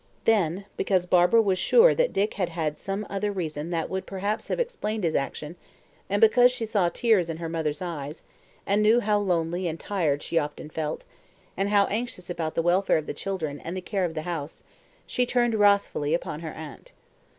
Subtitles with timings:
[0.25, 4.47] Then, because Barbara was sure that Dick had had some other reason that would perhaps
[4.47, 5.57] have explained his action,
[6.09, 8.23] and because she saw tears in her mother's eyes,
[8.65, 11.05] and knew how lonely and tired she often felt,
[11.55, 14.63] and how anxious about the welfare of the children and the care of the house,
[15.05, 16.93] she turned wrathfully upon her aunt.